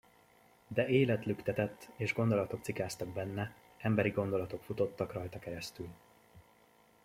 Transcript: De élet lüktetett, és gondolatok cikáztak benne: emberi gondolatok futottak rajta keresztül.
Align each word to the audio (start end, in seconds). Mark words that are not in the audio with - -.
De 0.67 0.87
élet 0.87 1.25
lüktetett, 1.25 1.89
és 1.95 2.13
gondolatok 2.13 2.63
cikáztak 2.63 3.07
benne: 3.07 3.55
emberi 3.77 4.09
gondolatok 4.09 4.63
futottak 4.63 5.13
rajta 5.13 5.39
keresztül. 5.39 5.87